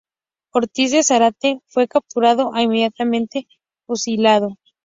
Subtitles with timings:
[0.51, 3.47] Ortiz de Zárate fue capturado e inmediatamente
[3.85, 4.55] fusilado.